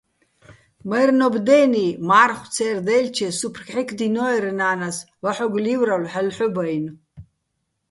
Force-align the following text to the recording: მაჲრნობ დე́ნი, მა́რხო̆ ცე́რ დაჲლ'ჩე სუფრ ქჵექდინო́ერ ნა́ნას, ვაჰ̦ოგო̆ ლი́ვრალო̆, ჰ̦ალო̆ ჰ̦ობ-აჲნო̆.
მაჲრნობ 0.89 1.35
დე́ნი, 1.47 1.85
მა́რხო̆ 2.07 2.49
ცე́რ 2.53 2.77
დაჲლ'ჩე 2.85 3.27
სუფრ 3.39 3.61
ქჵექდინო́ერ 3.67 4.45
ნა́ნას, 4.59 4.97
ვაჰ̦ოგო̆ 5.23 5.61
ლი́ვრალო̆, 5.63 6.09
ჰ̦ალო̆ 6.13 6.33
ჰ̦ობ-აჲნო̆. 6.37 6.93